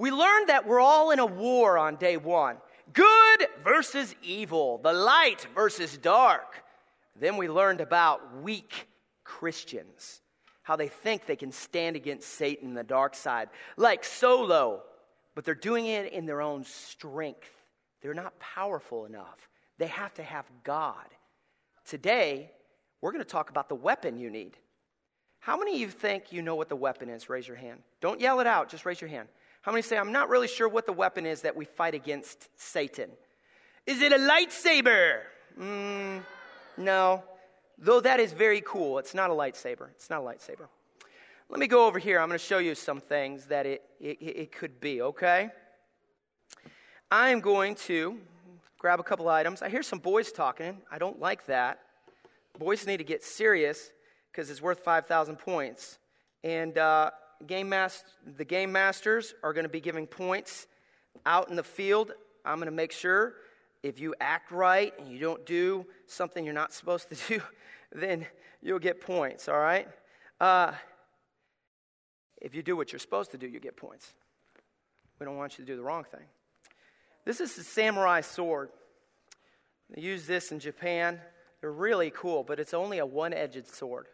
[0.00, 2.56] We learned that we're all in a war on day one
[2.94, 6.64] good versus evil, the light versus dark.
[7.20, 8.88] Then we learned about weak
[9.24, 10.22] Christians,
[10.62, 14.84] how they think they can stand against Satan, the dark side, like Solo,
[15.34, 17.50] but they're doing it in their own strength.
[18.00, 19.50] They're not powerful enough.
[19.76, 21.04] They have to have God.
[21.84, 22.50] Today,
[23.02, 24.56] we're going to talk about the weapon you need.
[25.40, 27.28] How many of you think you know what the weapon is?
[27.28, 27.82] Raise your hand.
[28.00, 29.28] Don't yell it out, just raise your hand.
[29.62, 32.48] How many say, I'm not really sure what the weapon is that we fight against
[32.58, 33.10] Satan?
[33.86, 35.20] Is it a lightsaber?
[35.58, 36.22] Mm,
[36.78, 37.22] no.
[37.76, 39.90] Though that is very cool, it's not a lightsaber.
[39.90, 40.68] It's not a lightsaber.
[41.50, 42.20] Let me go over here.
[42.20, 45.50] I'm going to show you some things that it, it, it could be, okay?
[47.10, 48.18] I am going to
[48.78, 49.60] grab a couple items.
[49.60, 50.78] I hear some boys talking.
[50.90, 51.80] I don't like that.
[52.58, 53.90] Boys need to get serious
[54.30, 55.98] because it's worth 5,000 points.
[56.44, 57.10] And uh,
[57.46, 57.74] game
[58.36, 60.66] the game masters are going to be giving points
[61.26, 62.12] out in the field.
[62.44, 63.34] I'm going to make sure
[63.82, 67.42] if you act right and you don't do something you're not supposed to do,
[67.92, 68.26] then
[68.62, 69.88] you'll get points, all right?
[70.40, 70.72] Uh,
[72.40, 74.12] if you do what you're supposed to do, you get points.
[75.18, 76.24] We don't want you to do the wrong thing.
[77.24, 78.70] This is the samurai sword.
[79.90, 81.20] They use this in Japan.
[81.60, 84.06] They're really cool, but it's only a one edged sword.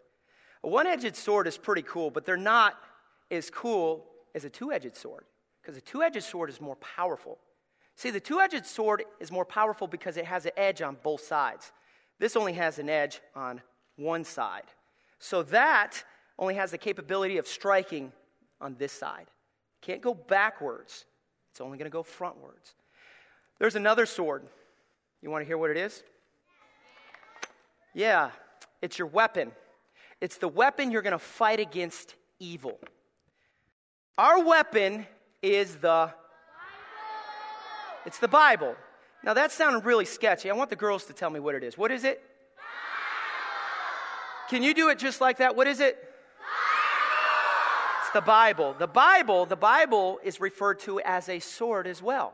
[0.64, 2.74] A one edged sword is pretty cool, but they're not
[3.30, 5.24] as cool as a two edged sword
[5.60, 7.38] because a two edged sword is more powerful.
[7.96, 11.22] See, the two edged sword is more powerful because it has an edge on both
[11.22, 11.72] sides.
[12.18, 13.60] This only has an edge on
[13.96, 14.64] one side.
[15.18, 16.04] So that
[16.38, 18.12] only has the capability of striking
[18.60, 19.26] on this side.
[19.80, 21.04] Can't go backwards,
[21.50, 22.74] it's only going to go frontwards.
[23.58, 24.44] There's another sword.
[25.22, 26.02] You want to hear what it is?
[27.94, 28.30] Yeah,
[28.82, 29.52] it's your weapon.
[30.20, 32.78] It's the weapon you're going to fight against evil.
[34.18, 35.06] Our weapon
[35.42, 36.10] is the
[38.06, 38.74] It's the Bible.
[39.22, 40.50] Now that sounded really sketchy.
[40.50, 41.76] I want the girls to tell me what it is.
[41.76, 42.22] What is it?
[44.48, 45.54] Can you do it just like that?
[45.56, 45.98] What is it?
[48.00, 48.74] It's the Bible.
[48.78, 52.32] The Bible, the Bible is referred to as a sword as well.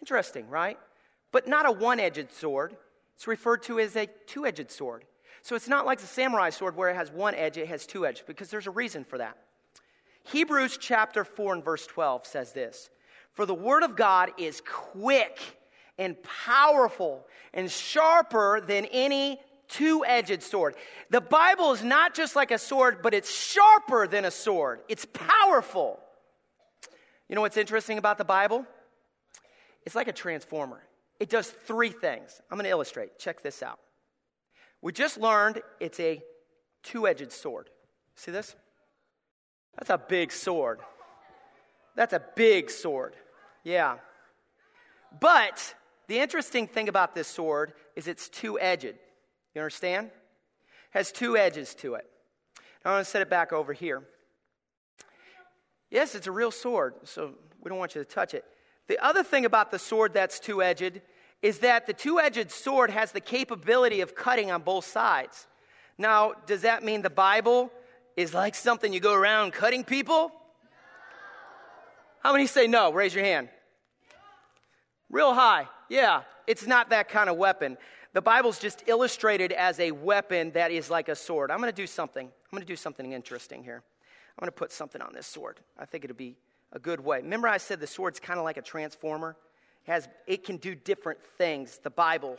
[0.00, 0.78] Interesting, right?
[1.30, 2.74] But not a one-edged sword.
[3.14, 5.04] It's referred to as a two-edged sword.
[5.42, 8.06] So it's not like the samurai sword where it has one edge, it has two
[8.06, 9.36] edges, because there's a reason for that.
[10.24, 12.90] Hebrews chapter 4 and verse 12 says this
[13.32, 15.40] For the word of God is quick
[15.98, 20.74] and powerful and sharper than any two edged sword.
[21.10, 24.80] The Bible is not just like a sword, but it's sharper than a sword.
[24.88, 25.98] It's powerful.
[27.28, 28.66] You know what's interesting about the Bible?
[29.84, 30.82] It's like a transformer.
[31.18, 32.40] It does three things.
[32.50, 33.18] I'm going to illustrate.
[33.18, 33.78] Check this out.
[34.82, 36.20] We just learned it's a
[36.82, 37.70] two edged sword.
[38.16, 38.54] See this?
[39.78, 40.80] That's a big sword.
[41.94, 43.14] That's a big sword.
[43.64, 43.96] Yeah.
[45.20, 45.74] But
[46.08, 48.94] the interesting thing about this sword is it's two edged.
[49.54, 50.10] You understand?
[50.90, 52.06] Has two edges to it.
[52.84, 54.02] I'm going to set it back over here.
[55.90, 58.44] Yes, it's a real sword, so we don't want you to touch it.
[58.88, 61.00] The other thing about the sword that's two edged
[61.42, 65.46] is that the two edged sword has the capability of cutting on both sides.
[65.98, 67.70] Now, does that mean the Bible
[68.16, 70.32] is like something you go around cutting people?
[72.22, 72.92] How many say no?
[72.92, 73.48] Raise your hand.
[75.10, 75.68] Real high.
[75.88, 77.76] Yeah, it's not that kind of weapon.
[78.12, 81.50] The Bible's just illustrated as a weapon that is like a sword.
[81.50, 82.26] I'm going to do something.
[82.26, 83.82] I'm going to do something interesting here.
[84.38, 85.60] I'm going to put something on this sword.
[85.78, 86.36] I think it'll be
[86.72, 87.18] a good way.
[87.18, 89.36] Remember, I said the sword's kind of like a transformer?
[89.86, 91.78] It, has, it can do different things.
[91.82, 92.36] The Bible,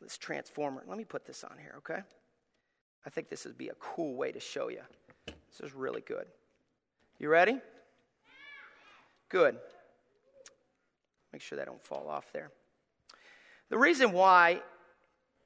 [0.00, 0.82] this transformer.
[0.86, 2.02] Let me put this on here, okay?
[3.06, 4.82] I think this would be a cool way to show you.
[5.26, 6.26] This is really good.
[7.18, 7.58] You ready?
[9.28, 9.58] Good.
[11.32, 12.50] Make sure that don't fall off there.
[13.68, 14.62] The reason why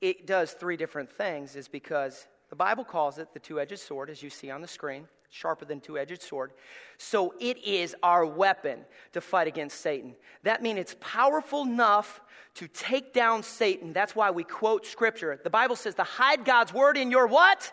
[0.00, 4.10] it does three different things is because the Bible calls it the two edged sword,
[4.10, 6.53] as you see on the screen, sharper than two edged sword.
[6.98, 8.81] So it is our weapon
[9.12, 10.15] to fight against Satan.
[10.42, 12.21] That means it's powerful enough
[12.56, 13.95] to take down Satan.
[13.95, 15.41] That's why we quote scripture.
[15.42, 17.72] The Bible says to hide God's word in your what?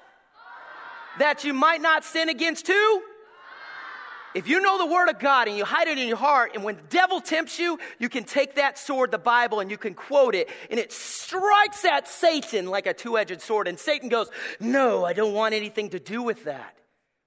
[1.19, 3.03] That you might not sin against who?
[4.35, 6.63] If you know the Word of God and you hide it in your heart, and
[6.63, 9.95] when the devil tempts you, you can take that sword, the Bible, and you can
[9.95, 13.67] quote it, and it strikes at Satan like a two edged sword.
[13.67, 14.29] And Satan goes,
[14.59, 16.78] No, I don't want anything to do with that.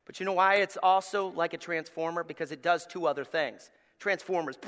[0.07, 2.25] But you know why it's also like a transformer?
[2.25, 3.71] Because it does two other things.
[3.99, 4.59] Transformers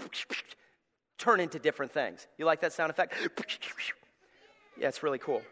[1.19, 2.27] turn into different things.
[2.39, 3.15] You like that sound effect?
[4.79, 5.43] Yeah, it's really cool.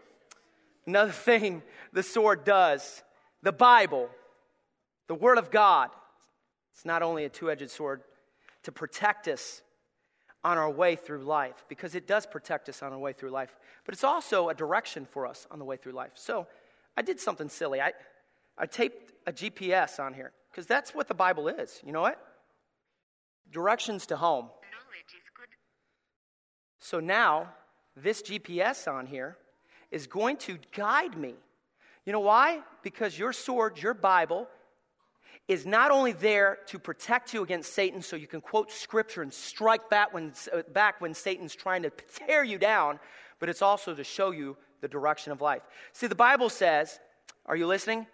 [0.86, 1.62] Another thing
[1.92, 3.02] the sword does
[3.42, 4.08] the Bible,
[5.08, 5.90] the Word of God,
[6.72, 8.02] it's not only a two edged sword,
[8.62, 9.62] to protect us
[10.44, 13.56] on our way through life because it does protect us on our way through life,
[13.84, 16.12] but it's also a direction for us on the way through life.
[16.14, 16.46] So
[16.96, 17.80] I did something silly.
[17.80, 17.92] I,
[18.58, 21.80] I taped a GPS on here because that's what the Bible is.
[21.84, 22.18] You know what?
[23.50, 24.48] Directions to home.
[26.78, 27.48] So now,
[27.96, 29.36] this GPS on here
[29.90, 31.34] is going to guide me.
[32.04, 32.60] You know why?
[32.82, 34.48] Because your sword, your Bible,
[35.48, 39.32] is not only there to protect you against Satan so you can quote scripture and
[39.32, 40.32] strike back when,
[40.72, 41.90] back when Satan's trying to
[42.26, 42.98] tear you down,
[43.38, 45.62] but it's also to show you the direction of life.
[45.92, 46.98] See, the Bible says,
[47.46, 48.06] are you listening?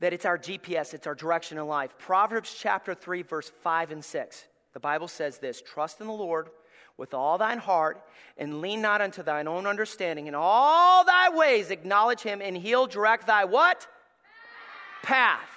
[0.00, 1.94] That it's our GPS, it's our direction in life.
[1.98, 4.44] Proverbs chapter 3, verse 5 and 6.
[4.72, 6.48] The Bible says this Trust in the Lord
[6.96, 8.02] with all thine heart
[8.36, 10.26] and lean not unto thine own understanding.
[10.26, 13.86] In all thy ways acknowledge him, and he'll direct thy what?
[15.02, 15.48] Path.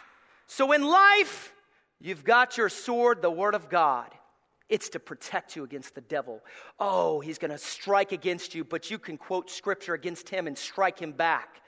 [0.48, 1.54] So in life,
[2.00, 4.10] you've got your sword, the Word of God.
[4.70, 6.42] It's to protect you against the devil.
[6.80, 10.58] Oh, he's going to strike against you, but you can quote scripture against him and
[10.58, 11.62] strike him back.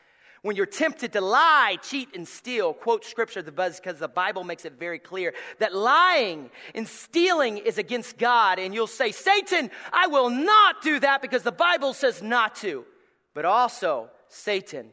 [0.46, 4.74] When you're tempted to lie, cheat, and steal, quote scripture because the Bible makes it
[4.74, 8.60] very clear that lying and stealing is against God.
[8.60, 12.86] And you'll say, Satan, I will not do that because the Bible says not to.
[13.34, 14.92] But also, Satan,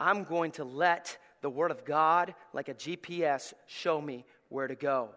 [0.00, 4.74] I'm going to let the Word of God, like a GPS, show me where to
[4.74, 5.10] go.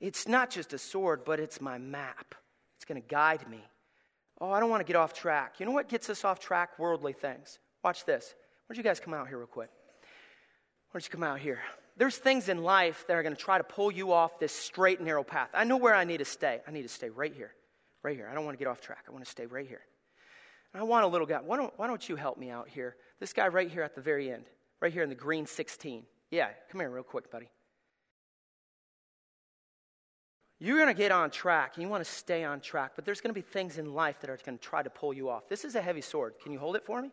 [0.00, 2.34] It's not just a sword, but it's my map.
[2.76, 3.60] It's going to guide me.
[4.40, 5.56] Oh, I don't want to get off track.
[5.60, 6.78] You know what gets us off track?
[6.78, 7.58] Worldly things.
[7.84, 8.34] Watch this.
[8.68, 9.70] Why don't you guys come out here real quick?
[10.90, 11.60] Why don't you come out here?
[11.96, 15.00] There's things in life that are going to try to pull you off this straight,
[15.00, 15.48] narrow path.
[15.52, 16.60] I know where I need to stay.
[16.66, 17.52] I need to stay right here.
[18.04, 18.28] Right here.
[18.30, 19.04] I don't want to get off track.
[19.08, 19.80] I want to stay right here.
[20.72, 21.40] And I want a little guy.
[21.44, 22.94] Why don't, why don't you help me out here?
[23.18, 24.44] This guy right here at the very end
[24.80, 26.04] right here in the green 16.
[26.30, 27.48] Yeah, come here real quick, buddy.
[30.60, 33.20] You're going to get on track and you want to stay on track, but there's
[33.20, 35.48] going to be things in life that are going to try to pull you off.
[35.48, 36.34] This is a heavy sword.
[36.42, 37.10] Can you hold it for me?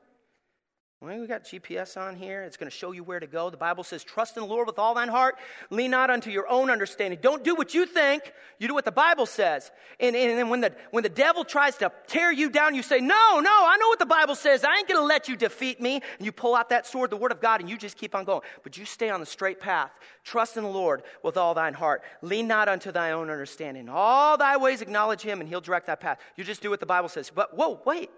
[1.02, 2.44] Well, we got GPS on here.
[2.44, 3.50] It's going to show you where to go.
[3.50, 5.36] The Bible says, Trust in the Lord with all thine heart.
[5.70, 7.20] Lean not unto your own understanding.
[7.22, 8.24] Don't do what you think.
[8.60, 9.72] You do what the Bible says.
[10.00, 13.02] And, and, and when, the, when the devil tries to tear you down, you say,
[13.02, 14.64] No, no, I know what the Bible says.
[14.64, 15.96] I ain't going to let you defeat me.
[16.18, 18.24] And you pull out that sword, the Word of God, and you just keep on
[18.24, 18.42] going.
[18.64, 19.92] But you stay on the straight path.
[20.24, 22.04] Trust in the Lord with all thine heart.
[22.22, 23.90] Lean not unto thy own understanding.
[23.90, 26.20] All thy ways acknowledge him, and he'll direct thy path.
[26.38, 27.30] You just do what the Bible says.
[27.36, 28.10] But whoa, wait.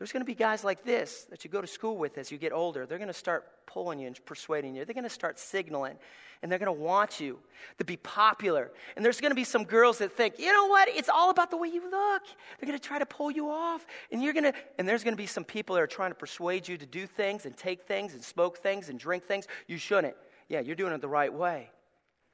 [0.00, 2.38] There's going to be guys like this that you go to school with as you
[2.38, 2.86] get older.
[2.86, 4.86] They're going to start pulling you and persuading you.
[4.86, 5.98] They're going to start signaling
[6.42, 7.38] and they're going to want you
[7.76, 8.70] to be popular.
[8.96, 10.88] And there's going to be some girls that think, you know what?
[10.88, 12.22] It's all about the way you look.
[12.58, 13.86] They're going to try to pull you off.
[14.10, 16.14] And you're going to, and there's going to be some people that are trying to
[16.14, 19.48] persuade you to do things and take things and smoke things and drink things.
[19.66, 20.16] You shouldn't.
[20.48, 21.68] Yeah, you're doing it the right way.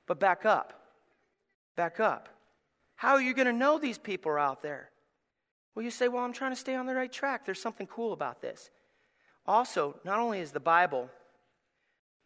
[0.06, 0.72] But back up.
[1.74, 2.28] Back up.
[2.94, 4.90] How are you going to know these people are out there?
[5.76, 7.44] Well, you say, well, I'm trying to stay on the right track.
[7.44, 8.70] There's something cool about this.
[9.46, 11.10] Also, not only is the Bible,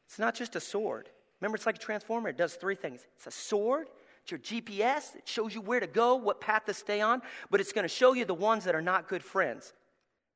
[0.07, 1.09] it's not just a sword.
[1.41, 2.29] Remember, it's like a transformer.
[2.29, 3.89] It does three things it's a sword,
[4.23, 7.61] it's your GPS, it shows you where to go, what path to stay on, but
[7.61, 9.73] it's going to show you the ones that are not good friends.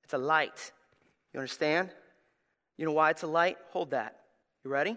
[0.03, 0.73] It's a light.
[1.33, 1.91] You understand?
[2.77, 3.59] You know why it's a light?
[3.71, 4.21] Hold that.
[4.65, 4.97] You ready?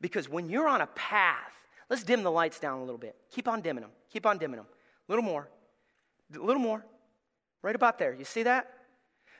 [0.00, 1.52] Because when you're on a path,
[1.88, 3.14] let's dim the lights down a little bit.
[3.30, 3.92] Keep on dimming them.
[4.10, 4.66] Keep on dimming them.
[5.08, 5.48] A little more.
[6.34, 6.84] A little more.
[7.64, 8.12] Right about there.
[8.12, 8.68] You see that?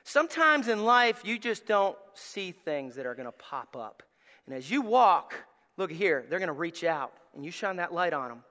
[0.03, 4.01] Sometimes in life, you just don't see things that are going to pop up.
[4.47, 5.35] And as you walk,
[5.77, 8.43] look here, they're going to reach out and you shine that light on them.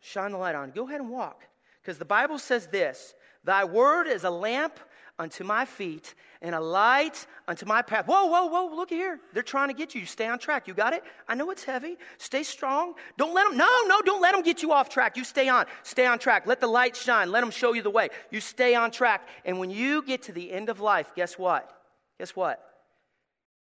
[0.00, 0.72] Shine the light on.
[0.72, 1.44] Go ahead and walk.
[1.80, 3.14] Because the Bible says this
[3.44, 4.80] Thy word is a lamp
[5.22, 8.06] unto my feet and a light unto my path.
[8.06, 9.20] Whoa, whoa, whoa, look here.
[9.32, 10.00] They're trying to get you.
[10.00, 10.66] You stay on track.
[10.66, 11.04] You got it?
[11.28, 11.96] I know it's heavy.
[12.18, 12.94] Stay strong.
[13.16, 15.16] Don't let them, no, no, don't let them get you off track.
[15.16, 15.66] You stay on.
[15.84, 16.46] Stay on track.
[16.46, 17.30] Let the light shine.
[17.30, 18.08] Let them show you the way.
[18.30, 19.26] You stay on track.
[19.44, 21.70] And when you get to the end of life, guess what?
[22.18, 22.60] Guess what?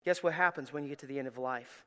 [0.04, 1.84] Guess what happens when you get to the end of life?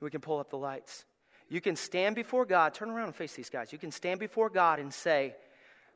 [0.00, 1.04] We can pull up the lights.
[1.50, 2.72] You can stand before God.
[2.72, 3.72] Turn around and face these guys.
[3.72, 5.34] You can stand before God and say,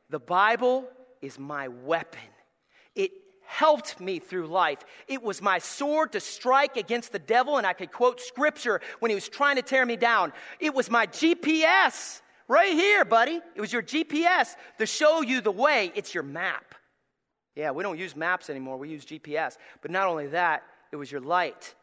[0.09, 0.85] The Bible
[1.23, 2.19] is my weapon.
[2.95, 3.11] It
[3.45, 4.79] helped me through life.
[5.07, 9.09] It was my sword to strike against the devil, and I could quote scripture when
[9.09, 10.33] he was trying to tear me down.
[10.59, 13.39] It was my GPS right here, buddy.
[13.55, 15.91] It was your GPS to show you the way.
[15.95, 16.75] It's your map.
[17.55, 19.57] Yeah, we don't use maps anymore, we use GPS.
[19.81, 21.73] But not only that, it was your light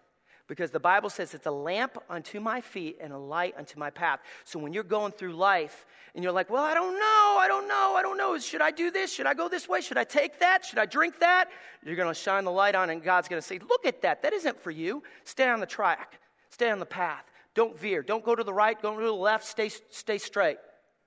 [0.50, 3.88] because the Bible says it's a lamp unto my feet and a light unto my
[3.88, 4.18] path.
[4.42, 7.68] So when you're going through life and you're like, well, I don't know, I don't
[7.68, 8.36] know, I don't know.
[8.36, 9.14] Should I do this?
[9.14, 9.80] Should I go this way?
[9.80, 10.64] Should I take that?
[10.64, 11.50] Should I drink that?
[11.86, 14.22] You're going to shine the light on and God's going to say, look at that.
[14.22, 15.04] That isn't for you.
[15.22, 16.18] Stay on the track,
[16.50, 17.22] stay on the path.
[17.54, 18.02] Don't veer.
[18.02, 19.46] Don't go to the right, don't go to the left.
[19.46, 20.58] Stay, stay straight.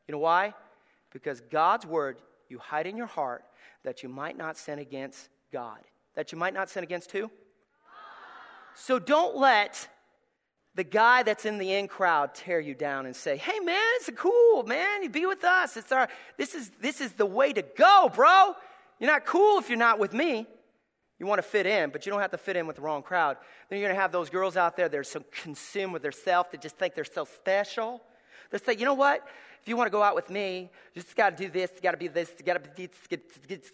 [0.08, 0.54] You know why?
[1.12, 3.44] Because God's word you hide in your heart
[3.84, 5.80] that you might not sin against God.
[6.16, 7.30] That you might not sin against who?
[8.76, 9.88] So don't let
[10.76, 14.10] the guy that's in the in crowd tear you down and say, "Hey man, it's
[14.16, 15.04] cool, man.
[15.04, 15.78] You be with us.
[15.78, 18.56] It's our this is this is the way to go, bro.
[19.00, 20.48] You're not cool if you're not with me."
[21.20, 23.04] You want to fit in, but you don't have to fit in with the wrong
[23.04, 23.38] crowd.
[23.70, 26.52] Then you're to have those girls out there that are so consumed with their self
[26.52, 28.02] that just think they're so special.
[28.54, 29.28] They say, you know what?
[29.64, 31.82] If you want to go out with me, you just got to do this, you
[31.82, 32.90] got to be this, you got to be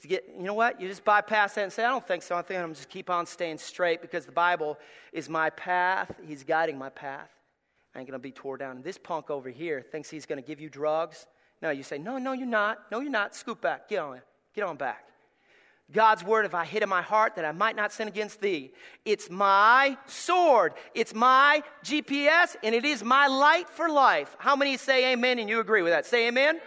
[0.07, 0.79] get, you know what?
[0.79, 2.37] You just bypass that and say, I don't think so.
[2.37, 4.77] I think I'm just keep on staying straight because the Bible
[5.11, 6.11] is my path.
[6.25, 7.29] He's guiding my path.
[7.93, 8.81] I ain't going to be tore down.
[8.81, 11.25] This punk over here thinks he's going to give you drugs.
[11.61, 12.89] No, you say, no, no, you're not.
[12.89, 13.35] No, you're not.
[13.35, 13.89] Scoop back.
[13.89, 14.21] Get on.
[14.55, 15.05] Get on back.
[15.91, 18.71] God's word, have I hid in my heart that I might not sin against thee.
[19.05, 20.73] It's my sword.
[20.93, 24.35] It's my GPS, and it is my light for life.
[24.37, 26.05] How many say amen and you agree with that?
[26.05, 26.49] Say amen.
[26.49, 26.61] amen.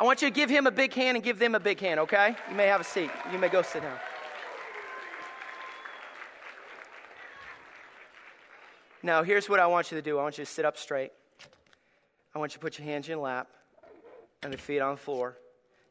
[0.00, 2.00] I want you to give him a big hand and give them a big hand,
[2.00, 2.34] okay?
[2.48, 3.10] You may have a seat.
[3.32, 3.98] You may go sit down.
[9.02, 11.12] Now, here's what I want you to do I want you to sit up straight.
[12.34, 13.48] I want you to put your hands in your lap
[14.42, 15.36] and the feet on the floor.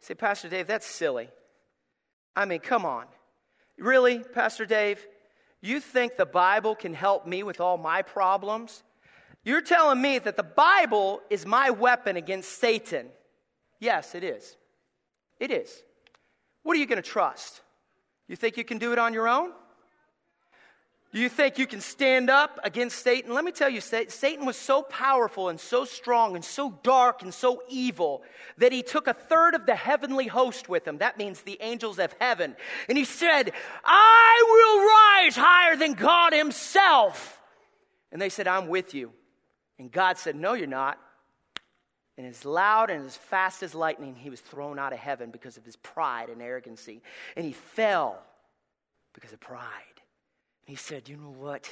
[0.01, 1.29] Say, Pastor Dave, that's silly.
[2.35, 3.05] I mean, come on.
[3.77, 5.05] Really, Pastor Dave?
[5.61, 8.83] You think the Bible can help me with all my problems?
[9.43, 13.07] You're telling me that the Bible is my weapon against Satan.
[13.79, 14.55] Yes, it is.
[15.39, 15.81] It is.
[16.63, 17.61] What are you going to trust?
[18.27, 19.51] You think you can do it on your own?
[21.11, 23.33] Do you think you can stand up against Satan?
[23.33, 27.33] Let me tell you, Satan was so powerful and so strong and so dark and
[27.33, 28.21] so evil
[28.59, 30.99] that he took a third of the heavenly host with him.
[30.99, 32.55] That means the angels of heaven.
[32.87, 33.51] And he said,
[33.83, 37.41] I will rise higher than God himself.
[38.11, 39.11] And they said, I'm with you.
[39.79, 40.99] And God said, No, you're not.
[42.19, 45.57] And as loud and as fast as lightning, he was thrown out of heaven because
[45.57, 47.01] of his pride and arrogancy.
[47.35, 48.21] And he fell
[49.13, 49.98] because of pride.
[50.69, 51.67] He said, You know what?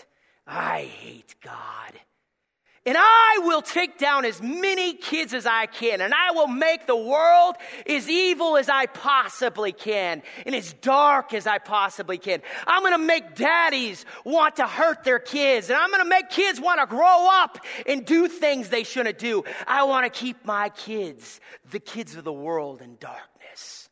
[0.47, 1.93] I hate God.
[2.83, 6.87] And I will take down as many kids as I can, and I will make
[6.87, 12.41] the world as evil as I possibly can, and as dark as I possibly can.
[12.65, 16.87] I'm gonna make daddies want to hurt their kids, and I'm gonna make kids wanna
[16.87, 19.43] grow up and do things they shouldn't do.
[19.67, 21.39] I wanna keep my kids,
[21.69, 23.86] the kids of the world, in darkness.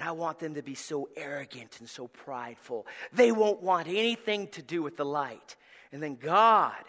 [0.00, 2.86] And I want them to be so arrogant and so prideful.
[3.12, 5.56] They won't want anything to do with the light.
[5.92, 6.82] And then God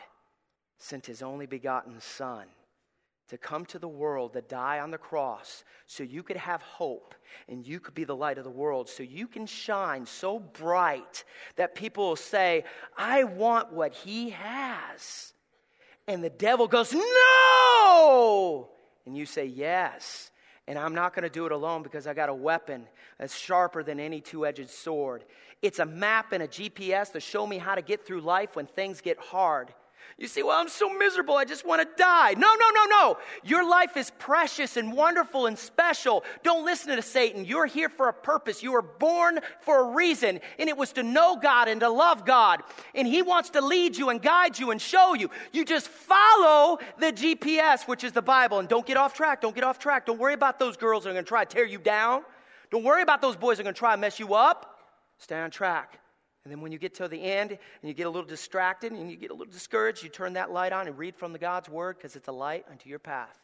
[0.78, 2.46] sent his only begotten Son
[3.28, 7.14] to come to the world to die on the cross so you could have hope
[7.50, 11.26] and you could be the light of the world so you can shine so bright
[11.58, 12.64] that people will say,
[12.98, 15.34] I want what he has.
[16.08, 18.70] And the devil goes, No!
[19.06, 20.31] And you say, Yes.
[20.72, 22.88] And I'm not going to do it alone because I got a weapon
[23.20, 25.26] that's sharper than any two edged sword.
[25.62, 28.68] It's a map and a GPS to show me how to get through life when
[28.68, 29.74] things get hard.
[30.18, 32.34] You see, well, I'm so miserable, I just want to die.
[32.34, 33.18] No, no, no, no.
[33.44, 36.24] Your life is precious and wonderful and special.
[36.44, 37.46] Don't listen to Satan.
[37.46, 38.62] You're here for a purpose.
[38.62, 42.26] You were born for a reason, and it was to know God and to love
[42.26, 42.62] God.
[42.94, 45.30] And He wants to lead you and guide you and show you.
[45.52, 49.42] You just follow the GPS, which is the Bible, and don't get off track.
[49.42, 50.06] Don't get off track.
[50.06, 52.24] Don't worry about those girls that are going to try to tear you down.
[52.70, 54.80] Don't worry about those boys that are going to try to mess you up.
[55.18, 56.00] Stay on track.
[56.44, 59.12] And then when you get to the end and you get a little distracted and
[59.12, 61.70] you get a little discouraged, you turn that light on and read from the God's
[61.70, 63.41] word because it's a light unto your path.